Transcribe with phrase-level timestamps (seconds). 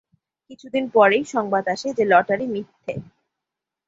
[0.49, 2.93] কিছুদিন পরেই সংবাদ আসে যে লটারি মিথ্যে।